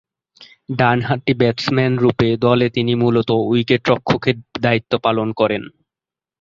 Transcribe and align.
ডানহাতি 0.75 1.33
ব্যাটসম্যানরূপে 1.33 2.27
দলে 2.37 2.67
তিনি 2.69 2.93
মূলতঃ 2.95 3.35
উইকেট-রক্ষকের 3.49 4.35
দায়িত্ব 4.61 4.91
পালন 5.03 5.27
করেন। 5.33 5.63